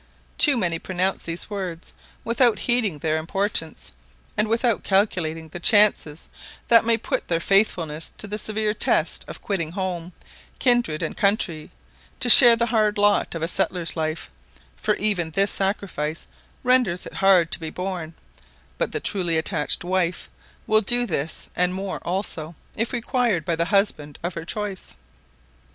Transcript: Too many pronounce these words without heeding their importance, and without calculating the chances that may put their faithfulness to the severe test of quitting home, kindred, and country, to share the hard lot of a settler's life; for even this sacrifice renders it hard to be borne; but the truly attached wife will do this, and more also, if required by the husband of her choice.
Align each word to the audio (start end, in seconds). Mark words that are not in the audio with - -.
Too 0.39 0.57
many 0.57 0.79
pronounce 0.79 1.21
these 1.21 1.47
words 1.47 1.93
without 2.23 2.57
heeding 2.57 2.97
their 2.97 3.17
importance, 3.17 3.91
and 4.35 4.47
without 4.47 4.83
calculating 4.83 5.49
the 5.49 5.59
chances 5.59 6.27
that 6.69 6.83
may 6.83 6.97
put 6.97 7.27
their 7.27 7.39
faithfulness 7.39 8.11
to 8.17 8.25
the 8.25 8.39
severe 8.39 8.73
test 8.73 9.23
of 9.27 9.41
quitting 9.43 9.73
home, 9.73 10.11
kindred, 10.57 11.03
and 11.03 11.15
country, 11.15 11.69
to 12.19 12.29
share 12.29 12.55
the 12.55 12.65
hard 12.65 12.97
lot 12.97 13.35
of 13.35 13.43
a 13.43 13.47
settler's 13.47 13.95
life; 13.95 14.31
for 14.75 14.95
even 14.95 15.29
this 15.29 15.51
sacrifice 15.51 16.25
renders 16.63 17.05
it 17.05 17.13
hard 17.13 17.51
to 17.51 17.59
be 17.59 17.69
borne; 17.69 18.15
but 18.79 18.93
the 18.93 18.99
truly 18.99 19.37
attached 19.37 19.83
wife 19.83 20.31
will 20.65 20.81
do 20.81 21.05
this, 21.05 21.47
and 21.55 21.75
more 21.75 21.99
also, 21.99 22.55
if 22.75 22.91
required 22.91 23.45
by 23.45 23.55
the 23.55 23.65
husband 23.65 24.17
of 24.23 24.33
her 24.33 24.45
choice. 24.45 24.95